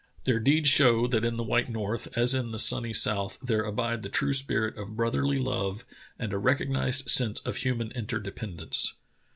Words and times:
Their 0.23 0.39
deeds 0.39 0.67
show 0.67 1.05
that 1.05 1.23
in 1.23 1.37
the 1.37 1.43
white 1.43 1.69
north 1.69 2.07
as 2.17 2.33
in 2.33 2.49
the 2.49 2.57
sunny 2.57 2.91
south 2.91 3.37
there 3.39 3.61
abide 3.63 4.01
the 4.01 4.09
true 4.09 4.33
spirit 4.33 4.75
of 4.75 4.95
brotherly 4.95 5.37
love 5.37 5.85
and 6.17 6.33
a 6.33 6.39
recognized 6.39 7.07
sense 7.07 7.39
of 7.41 7.57
human 7.57 7.91
interdependence. 7.91 8.95